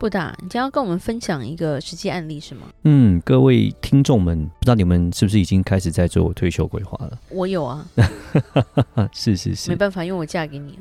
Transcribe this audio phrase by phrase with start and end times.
[0.00, 2.62] 布大，你将要跟我们分享一个实际案例是吗？
[2.84, 7.18] 嗯，各位听众们，不知道你们是不是已经开始在做退休规划了？
[7.28, 7.86] 我有啊，
[9.12, 10.78] 是是是，没办法，因为我嫁给你。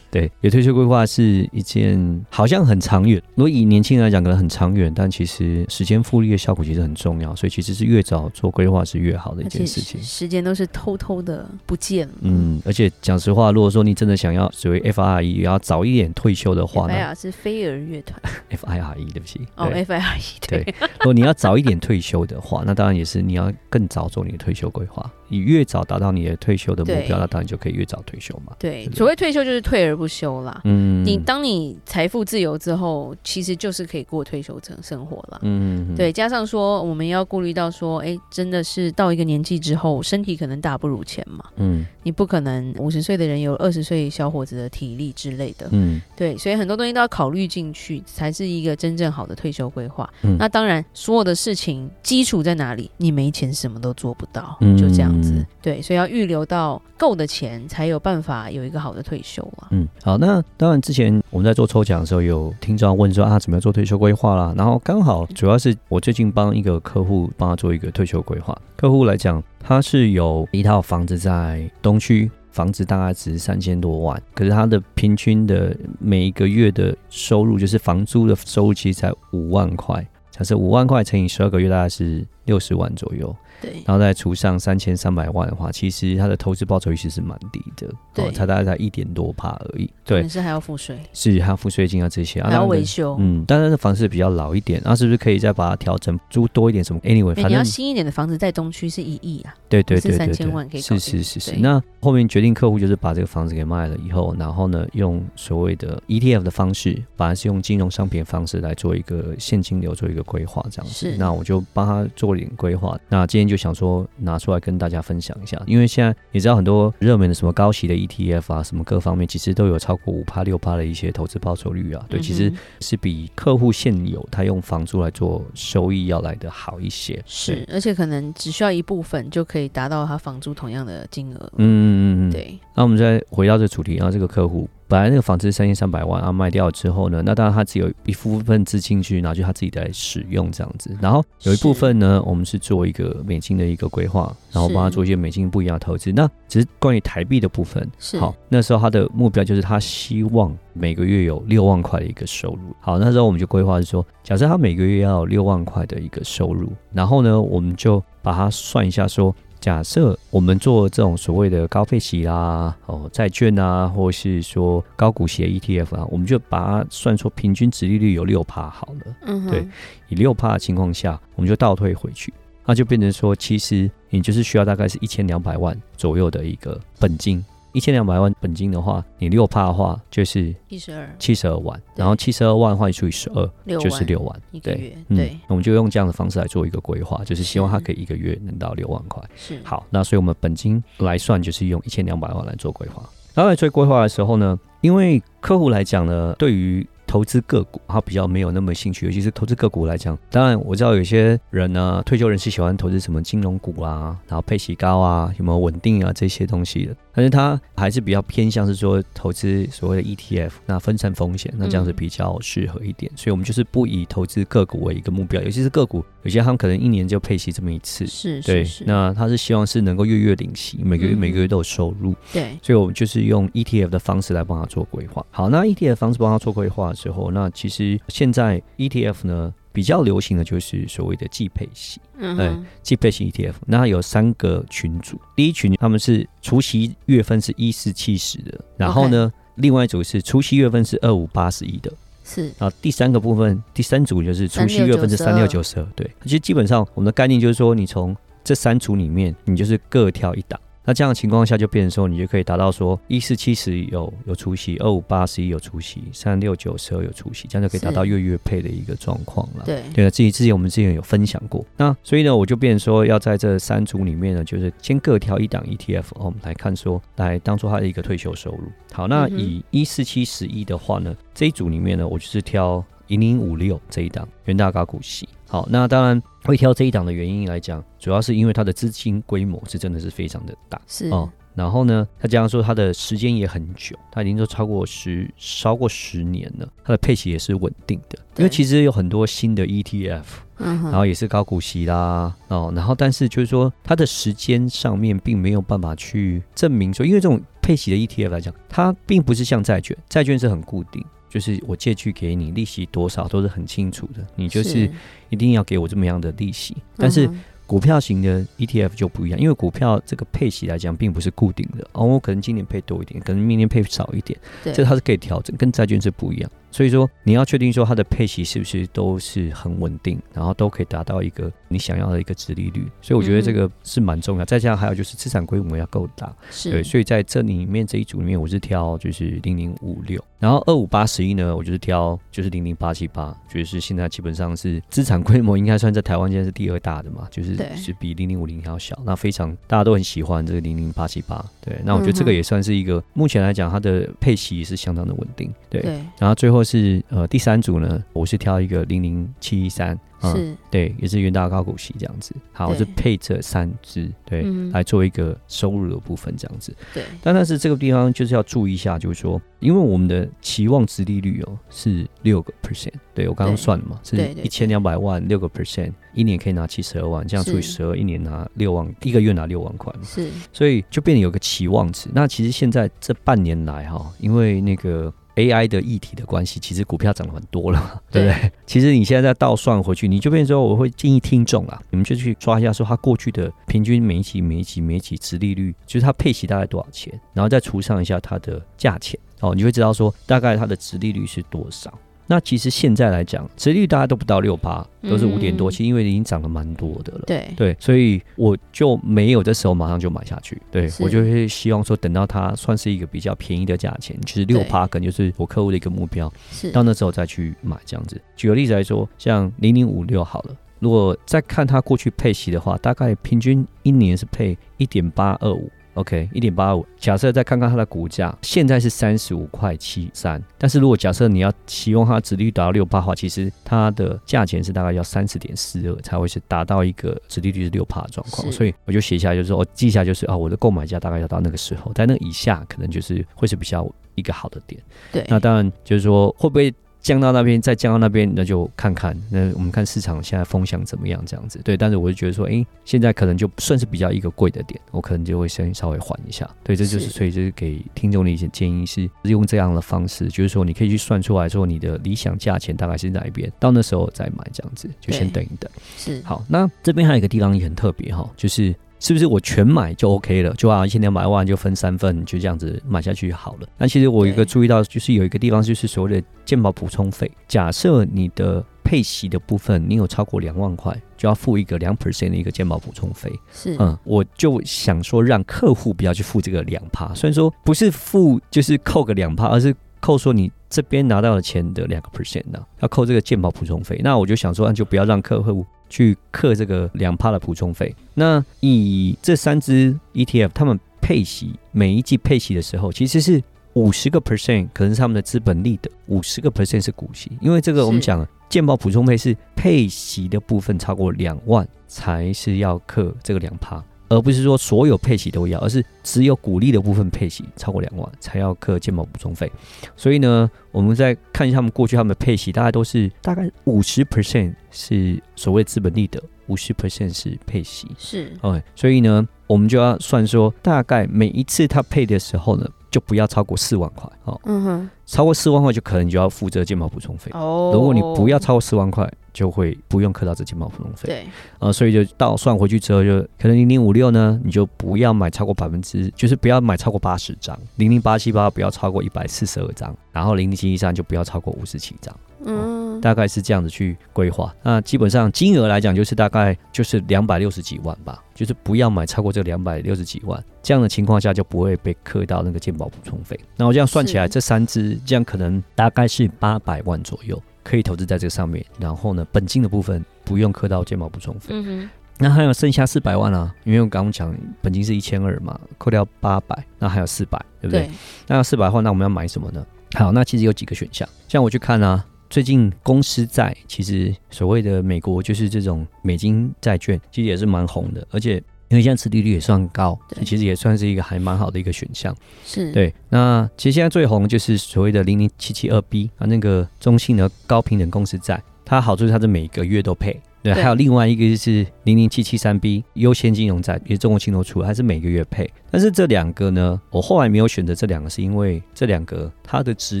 [0.10, 3.22] 对，有退休规划是一件好像很长远。
[3.36, 10.02] 如果以年轻人来讲，可能很长远，但其实时间复利的效果其实很重要，所以其实是越早做规划是越好的一件事情。
[10.02, 12.14] 时间都是偷偷的不见了。
[12.22, 19.40] 嗯，而且讲实话，如果说你真的想要所谓 FIRE 也要早一点退休的话呢，FIRE 是飞儿乐团， FIRE 对不起。
[19.56, 20.64] 哦，FIRE 对。
[20.64, 25.08] 对，如果你要早一点退休的话，那当然也是你要更早做你的退休规划。
[25.30, 28.54] 你越早达到你的退休的目标，那当然就可以越早退休嘛。
[28.58, 30.60] 对，所谓退休就是退而不休啦。
[30.64, 35.38] 嗯，你当你财富自由之后，其实就是可以过退休生生活了。
[35.42, 41.44] 嗯，对，加上说我们要顾虑到说，哎，真的是到一个年纪之后，身体可能大不如前嘛。
[41.56, 45.68] 嗯，你不可能五十岁的人有二十岁小伙子的体力之类的。
[45.70, 50.08] 嗯，对，所以很多东西都要考虑进去，才是一个真正好的退休规划。
[50.22, 52.90] 嗯，那当然，所有的事情基础在哪里？
[52.96, 55.44] 你没钱什么都做不到，嗯，就这样子。
[55.62, 59.68] 对，所以要预留到够的钱，才有办法有一个好的退休啊。
[59.70, 64.54] 嗯，好，那当然之前我们在做抽奖的时候，有听众问说啊，怎么样做退休规划啦？
[64.56, 68.56] 然后刚好主要是我最近帮一个客户帮他做一个退休规划。
[68.76, 80.06] 客户来讲，他是有一套房子在东区，房子大概值三千多万，可是他的平均的每一个月的收入，就是房租的收入，其实才五万块。
[80.30, 83.34] 假设五万块乘以十二个月，大概是六十万左右。
[83.62, 89.88] 对，然后再除上三千三百万的话，其实它的投资报酬率其实是蛮低的，对，哦、它大概才一点多帕而已。
[90.02, 93.16] 对，是还要付税，是还要付税金啊这些，还要维修。
[93.20, 96.82] 嗯，但是房子比较老一点，那、啊、是不是可以再把它调整租多一点？
[96.82, 101.56] 什么？Anyway，反正你要新一点的房子在东区是一亿啊，对对对对对，三千万可以是是是是。
[101.58, 111.10] 那后面决定客户就是把这个房子给卖了以后，然后呢，用所谓的 ETF 的方式，反而是用金融商品的方式来做一个现金流做一个规划这样子。
[111.10, 112.98] 是，那我就帮他做一点规划。
[113.08, 114.06] 那今天就想说。
[114.22, 127.22] 拿出来跟大家分享一下，因为现在你知道很多热门的什么高息的 ETF 啊，什么各方面其实都有超过五趴六趴的一些投资报酬率啊，对，其实是比客户现有他用房租来做收益要来的好一些。
[127.24, 131.52] 是，而且可能只需要一部分就可以达到他房租同样的金额。
[131.56, 132.58] 嗯嗯嗯，对。
[132.74, 134.68] 那我们再回到这主题，然后这个客户。
[134.90, 146.10] 本来那个房子是三千三百万，啊卖掉之后呢，那当然他只有一部分资金去拿去他自己来使用这样子，然后有一部分呢，我们是做一个美金的一个规划，然后帮他做一些美金不一样的投资。
[146.10, 152.74] 那只是关于台币的部分，是好，那时候他的目标就是他希望每个月有六万块的一个收入。
[152.80, 159.32] 好，那时候我们就规划是说，假设他每个月要有六万块的一个收入，然后呢，我们就把它算一下说。
[159.60, 169.16] 假设我们做这种所谓的高配息啦，哦，债券啊，或是说高股息的 ETF 啊，我们就把它算出平均值利率有六趴好了。
[169.26, 169.66] 嗯，对，
[170.08, 172.32] 以六趴的情况下，我们就倒退回去，
[172.64, 177.44] 那就变成说，其实你就是需要大概是一千两百万左右的一个本金。
[177.72, 184.92] 一千两百万本金的话，你六趴的话就是七十二七十二万，然后七十二万的话你除以十二就是六万一个月。
[185.08, 189.22] 对，嗯、我们就用这样的方式来做一个规划，就是希望他可以一个月能到六万块。
[189.36, 193.02] 是好，那所以我们本金来算，就是用一千两百万来做规划。
[193.34, 200.18] 然后在做规划的时候呢，因为客户来讲呢，对于投资个股，他比较没有那么兴趣，尤其是投资个股来讲。
[200.30, 206.96] 当然，我知道有些人呢，退休人士喜欢投资什么金融股啊，然后配息高啊，有没有稳定啊这些东西的。
[207.20, 213.12] 但是他还是比较偏向是说投资所谓的 ETF，那分散风险，那这样子比较适合一点。
[213.12, 222.12] 嗯、所以我们就是不以投资个股为一个目标，尤其是个股，有些他们可能一年就配息这么一次，是，对，那他是希望是能够月月领息，每个月每个月都有收入。
[222.12, 225.24] 嗯、对，所以我们就是用 ETF 的方式来帮他做规划。
[225.30, 226.80] 好，那 ETF 的方式帮他做规划。
[226.90, 233.54] 的时候，那其实现在 ETF 呢比较流行的就是所谓的季配型，嗯，对，季配型 ETF。
[233.66, 241.92] 那它有三个群组，第一群他们是除夕月份是一四七十的，然后呢.另外一组是除夕月份是二五八十一的，
[242.24, 242.50] 是。
[242.58, 246.10] 啊第三个部分，第三组就是除夕月份是三六九十二，对。
[246.22, 250.58] 其实基本上我们的概念就是说，你从这三组里面，你就是各挑一档。
[250.84, 259.62] 那这样的情况下就变成说，你就可以达到说一四七十有有除息，二五八十一有除息，三六九十二有除息，这样就可以达到月月配的一个状况了。
[259.64, 261.64] 对对，之前之前我们之前有分享过。
[261.76, 268.64] 那所以呢，我就变成说要在这三组里面呢，就是先各挑一档 ETF，哦，我们来看说来当做它的一个退休收入。
[268.92, 275.28] 好，那以一四七十一的话呢，这一组里面呢，我就是挑零零五六这一档元大高股息。
[275.50, 281.28] 好，那当然会挑这一档的原因来讲，主要是因为它的资金规模是真的是非常的大，是哦。
[281.56, 288.16] 然后呢，他加上说它的时间也很久，它已经都超过十超过十年了，它的配息也是稳定的。
[288.36, 290.22] 因为其实有很多新的 ETF，
[290.58, 301.04] 嗯，然后也是高股息啦，哦，然后但是就是说它的时间上面并没有办法去证明说，因为这种配息的 ETF 来讲，它并不是像债券，债券是很固定。
[301.30, 304.90] 就是我借据给你利息多少都是很清楚的，你就是
[305.30, 306.76] 一定要给我这么样的利息。
[306.96, 307.30] 但是
[307.66, 316.50] 股票型的 ETF 就不一样，因为股票这个配息来讲并不是固定的哦，我可能今年配多一点，可能明年配少一点，这它是可以调整，跟债券是不一样。
[316.72, 322.86] 所以说，你要确定说它的配息是不是都是很稳定，然后都可以达到一个你想要的一个殖利率。
[323.00, 324.44] 所以我觉得这个是蛮重要。
[324.44, 326.82] 再加上还有就是资产规模要够大，是对。
[326.82, 338.96] 所以在这里面这一组里面，我是挑就是零零五六，然后二五八十一呢，我就是挑就是零零八七八，就是现在基本上是资产规模应该算在台湾现在是第二大的嘛，就是是比零零五零还要小。
[339.04, 341.76] 那非常大家都很喜欢这个零零八七八，对。
[341.84, 345.82] 那我觉得这个也算是一个目前来讲它的配息是相当的稳定，对。
[346.16, 346.60] 然后最后。
[346.70, 352.34] 是呃第三组呢，我是挑一个零零七三，是对，也是元大高股息这样子。
[352.52, 356.74] 好，我是配这三支对、嗯、来做一个收入的部分这样子。
[356.92, 370.00] 对，但但是这个地方就是要注意一下，就是说，因为我们的期望值利率哦是六个 percent，对我刚刚算了嘛，是一千两百万六个 percent，一年可以拿七十二万，这样除以十二，一年拿六万，一个月拿六万块嘛。
[370.04, 372.10] 是，所以就变得有个期望值。
[372.12, 375.12] 那其实现在这半年来哈，因为那个。
[375.36, 378.40] AI 的议题的关系，其实股票涨了很多了，对不对？
[378.40, 391.92] 对，其实你现在再倒算回去，你就变成说，我会建议听众啊，你们就去抓一下，说它过去的平均每一期、每一期、每一期殖利率，就是它配息大概多少钱，然后再除上一下它的价钱，哦，你会知道说大概它的殖利率是多少。
[392.30, 397.24] 那其实现在来讲，殖利率大家都不到六趴，都是五点多，其实因为已经涨了蛮多的了。
[397.26, 400.56] 对对，所以我就没有这时候马上就买下去。
[400.70, 406.32] 对，我就会希望说，等到它算是一个比较便宜的价钱，其实六趴可能就是我客户的一个目标。
[406.52, 408.22] 是，到那时候再去买这样子。
[408.36, 415.68] 举个例子来说，像零零五六好了，如果再看它过去配息的话，大概平均一年是配一点八二五。
[416.00, 416.84] OK，一点八五。
[416.98, 420.42] 假设再看看它的股价，现在是三十五块七三。
[420.58, 428.50] 但是如果假设你要期望它殖利率达到六趴的话，其实它的价钱是大概要三十点四二才会是达到一个值利率是六帕的状况。
[428.50, 434.80] 所以我就写下来，就是说我记下来，就是啊，我的购买价大概要到那个时候，在那以下可能就是会是比较一个好的点。
[435.12, 436.72] 对，那当然就是说会不会。
[437.00, 439.16] 降到那边，再降到那边，那就看看。
[439.30, 441.60] 那我们看市场现在风向怎么样，这样子。
[441.64, 446.48] 对，但是我就觉得说，哎、欸，现在可能就算是比较一个贵的点，我可能就会先稍微缓一下。
[446.62, 455.70] 对，这就是所以就是给听众的一些建议是，是用这样的方式，就是说你可以去算出来说你的理想价钱大概是哪一边，到那时候再买这样子，就先等一等。
[455.96, 456.20] 是。
[456.24, 458.74] 好，那这边还有一个地方也很特别哈，就是。
[459.00, 460.54] 是不是我全买就 OK 了？
[460.54, 463.66] 就啊，一千两百万就分三份，就这样子买下去好了。
[463.78, 467.28] 那其实我有一个注意到，就是有一个地方就是所谓的健保补充费。
[467.48, 473.32] 假设你的配息的部分你有超过两万块，就要付一个两 percent 的一个健保补充费。
[473.50, 483.98] 是，嗯，我就想说让客户不要去付这个两趴，虽然说不是付就是扣个两趴，而是扣说你这边拿到的钱的两个 percent 呢，要扣这个健保补充费。
[484.04, 485.64] 那我就想说，那就不要让客户。
[485.90, 487.94] 去克这个两趴的补充费。
[488.14, 493.42] 那以这三只 ETF，他们配息每一季配息的时候，其实是
[493.74, 497.30] 五十个 percent，可能是他们的资本利的，五十个 percent 是股息。
[497.40, 503.84] 因为这个我们讲，建保补充费是配息的部分超过两万才是要克这个两趴。
[504.10, 509.50] 而不是说所有配息都要，而是只有股利的部分配息超过两万才要课健保补充费。
[509.96, 517.88] 所以呢，我们再看一下他们过去他们的配息，大概都是大概五十 percent 是所谓资本利得，五十 percent 是配息。
[517.96, 518.60] 是，OK。
[518.74, 524.10] 所以呢，我们就要算说，大概每一次他配的时候呢，就不要超过四万块。
[524.24, 527.30] 哦，嗯哼，超过四万块就可能就要付这个健保补充费。
[527.32, 529.08] 哦，如果你不要超过四万块。
[529.32, 531.08] 就会不用课到这健保补充费。
[531.08, 531.26] 对，
[531.58, 542.14] 呃，所以就到算回去之后，就可能零零五六呢，你就不要买超过百分之，就是不要买超过八十张；零零八七八不要超过一百四十二张；然后零零七一三就不要超过五十七张。
[542.42, 544.54] 嗯，大概是这样子去规划。
[544.62, 553.38] 那基本上金额来讲，就是大概就是两百六十几万吧，就是不要买超过这两百六十几万，这样的情况下就不会被刻到那个健保补充费。
[553.58, 558.64] 那我这样算起来，这三支这样可能大概是八百万左右可以投资在这个上面。
[558.80, 561.50] 然后呢，本金的部分不用课到健保补充费。
[561.50, 561.90] 嗯哼。
[562.18, 567.86] 那还有剩下四百万啊，因为我刚刚讲本金是一千二嘛，扣掉八百，那还有四百，对不对？
[567.86, 567.90] 对。
[568.26, 569.64] 那要四百的话，那我们要买什么呢？
[569.94, 582.16] 好，那其实有几个选项，像我去看啊，最近公司债其实所谓的美国就是这种美金债券，其实也是蛮红的，而且因为现在持利率也算高，其实也算是一个还蛮好的一个选项。
[582.44, 582.94] 是对。
[583.08, 590.20] 那其实现在最红就是所谓的零零七七二 B 啊，那个中信的高频等公司债，它好处是它是每个月都配。
[590.42, 595.50] 对，还有另外一个就是零零七七三 B 优先金融债，也是中国信托出，还是每个月配。
[595.70, 600.00] 但是这两个呢，我后来没有选择这两个，是因为这两个它的殖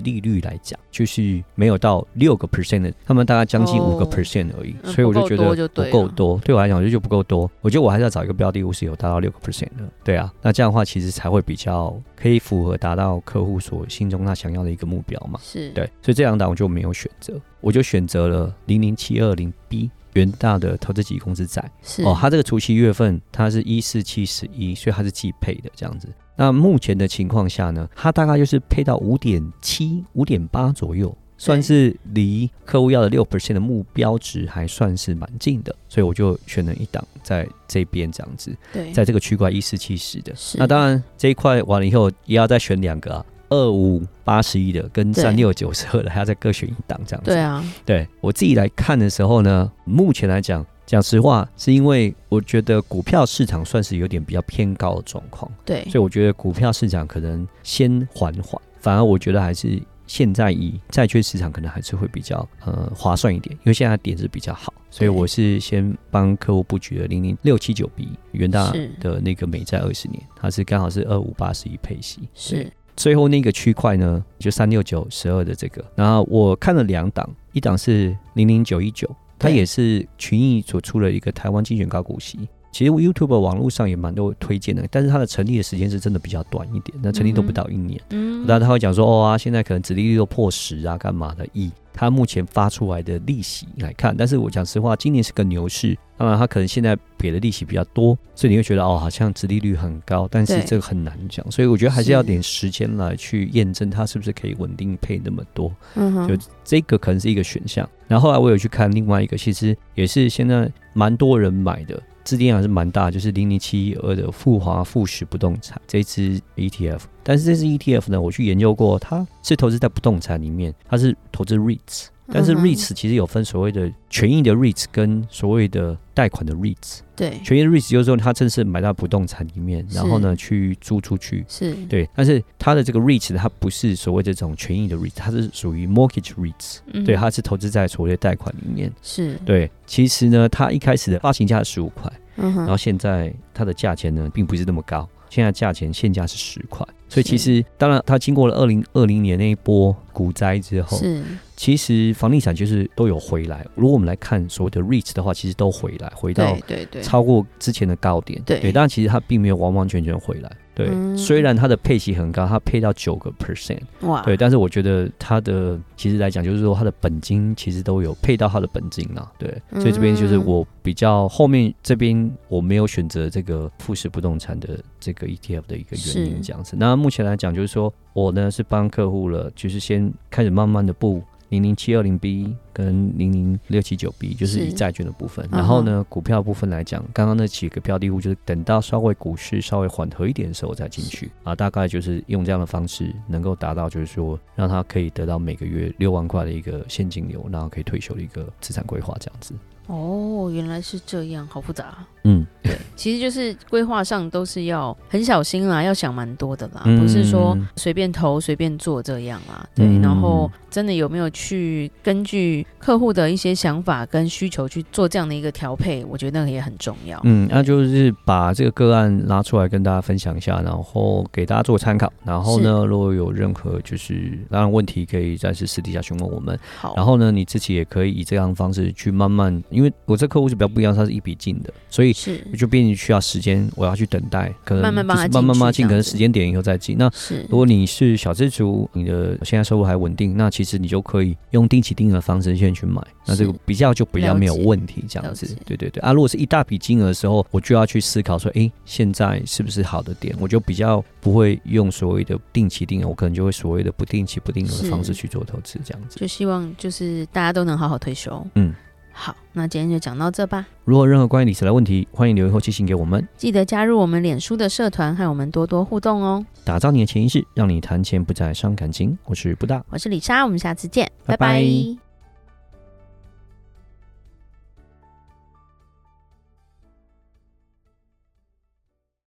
[0.00, 6.38] 利率来讲，就是没有到六个 percent 的，他们大概将近五个 percent 而已，哦，所以我就觉得不够多。
[6.38, 7.50] 对我来讲，我就觉得不够多。
[7.60, 9.88] 我觉得我还是要找一个标的物是有达到六个 percent 的。
[10.02, 15.38] 对啊，那这样的话其实才会比较可以符合达到客户所心中他想要的一个目标嘛。
[15.42, 19.90] 是对，所以这两档我就没有选择，我就选择了零零七二零 B。
[20.14, 26.08] 元大的投资级公司债是哦，它这个除息月份它是一四七十一，所以它是季配的这样子。
[26.36, 38.56] 那目前的情况下呢，它大概就是配到五点七、五点八左右，算是离客户要的六 percent 的目标值还算是蛮近的，所以我就选了一档在这边这样子。
[38.72, 40.32] 对，在这个区块一四七十的。
[40.54, 43.24] 那当然这一块完了以后也要再选两个啊。
[43.50, 47.30] 二五八十一的跟三六九十二的，还要再各选一档这样子。
[47.30, 55.50] 对啊，对我自己来看的时候呢，目前来讲，讲实话，是因为我觉得股票市场算是有点比较偏高的状况。
[55.64, 72.28] 对，所以我觉得股票市场可能先缓缓，反而我觉得还是现在以债券市场可能还是会比较呃划算一点，因为现在点子比较好，所以我是先帮客户布局了零零六七九 B 元大的那个美债二十年，它是刚好是二五八十一配息。
[72.34, 72.72] 是。
[72.96, 82.48] 最后那个区块呢，就三六九十二的这个，然后我看了两档，一档是零零九一九，它也是群益所出了一个台湾精选高股息。
[82.72, 88.00] 其实 YouTube 网络上也蛮多推荐的，但是它的成立的时间是真的比较短一点，那成立都不到一年。
[88.10, 91.46] 嗯，那他会讲说，哦啊，现在可能殖利率都破十啊，干嘛的？
[91.52, 95.96] 以他目前发出来的利息来看，但是我讲实话，今年是个牛市。
[96.16, 101.50] 当然，它可能现在给的利息比较多，所以你会觉得哦，好像殖利率很高，但是这个很难讲。
[101.50, 105.74] 所以我觉得还是要点时间来去验证它是不是可以稳定配那么多。
[105.94, 107.88] 嗯，就这个可能是一个选项。
[108.06, 117.00] 然后后来我有去看另外一个，其实也是现在蛮多人买的，资金还是蛮大，就是零零七一二的富华富时不动产这支 ETF。
[117.22, 122.06] 但是这支 ETF 呢，我去研究过，它是投资在不动产里面，它是投资 REITs。
[122.32, 127.00] 但是 REITs 其实有分所谓的权益的 REITs 跟所谓的贷款的 REITs。
[127.16, 131.44] 对，权益的 REITs 就是说它正式买到不动产里面，然后呢去租出去。
[131.48, 131.74] 是。
[131.86, 136.78] 对，但是它的这个 REITs 它不是所谓这种权益的 REITs，它是属于 Mortgage REITs。
[136.92, 137.04] 嗯。
[137.04, 138.92] 对，它是投资在所谓的贷款里面。
[139.02, 139.34] 是。
[139.44, 146.86] 对，其实呢，它一开始的发行价是十五块，嗯，然后现在它的价钱呢并不是那么高，现在价钱现价是十块。
[147.08, 151.22] 所以其实，当然，它经过了二零二零年那一波股灾之后，是
[151.56, 153.66] 其实房地产就是都有回来。
[153.74, 158.40] 如果我们来看所谓的 REITs 的话，其实都回来，回到对对超过之前的高点。
[158.44, 160.52] 对，对，但其实它并没有完完全全回来。
[160.80, 176.76] 对，嗯、虽然它的配息很高，它配到九个 percent，哇，对，但是我觉得它的其实来讲，就是说它的本金其实都有配到它的本金了，对，所以这边就是我比较后面这边我没有选择这个富士不动产的这个 ETF 的一个原因，这样子。
[176.78, 181.22] 那目前来讲，就是说我呢是帮客户了，就是先开始慢慢的布。
[181.50, 191.30] 零零七二零 B 跟零零六七九 B 就是以债券的部分，然后呢，股票部分来讲，刚刚那几个标的物就是等到稍微股市稍微缓和一点的时候再进去。
[191.44, 199.54] 啊，大概就是用这样的方式能够达到，就是说让他可以得到每个月六万块的一个现金流，然后可以退休的一个资产规划这样子。
[199.86, 202.06] 哦，原来是这样，好复杂。
[202.22, 209.68] 嗯，对， 其实就是规划上都是要很小心啦，要想蛮多的啦，嗯、不是说随便投随便做这样啦。
[209.74, 217.20] 对，嗯、然后真的有没有去根据客户的一些想法跟需求去做这样的一个调配，我觉得那个也很重要。
[217.24, 222.12] 嗯，那就是把这个个案拉出来跟大家分享一下，然后给大家做参考。
[222.24, 226.58] 然后呢，如果有任何就是当然问题，可以暂时私底下询问我们。
[226.78, 229.62] 好，然后呢，你自己也可以以这样的方式去慢慢。
[229.70, 236.96] 因为我这客户是比较不一样，他是一笔进的，所以是就变成需要时间，我要去等待，可能慢慢慢慢慢慢进，可能时间点以后再进。
[236.98, 245.56] 那是如果你是小资族，你的现在收入还稳定，那其实你就可以用定期定额的方式先去买，那这个比较就比较没有问题，这样子。
[245.64, 250.34] 对对对啊，如果是一大笔金额的时候，我就要去思考说，哎，现在是不是好的点？
[250.40, 256.18] 我就比较不会用所谓的定期定额，我可能就会所谓的不定期不定额的方式去做投资，这样子。
[256.18, 258.46] 就希望就是大家都能好好退休。
[258.54, 258.74] 嗯。
[259.12, 260.66] 好，那今天就讲到这吧。
[260.84, 263.26] 如果任何关于理财的问题，欢迎留言或寄信给我们。
[263.36, 266.46] 记得加入我们脸书的社团，和我们多多互动哦。
[266.64, 269.18] 打造你的潜意识，让你谈钱不再伤感情。
[269.24, 271.48] 我是布大，我是李莎，我们下次见，拜拜。
[271.48, 272.09] 拜拜。